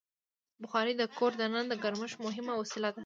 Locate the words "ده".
2.95-2.99